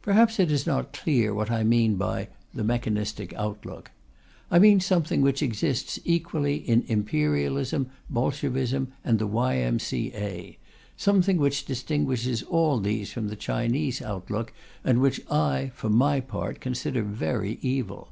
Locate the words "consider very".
16.62-17.58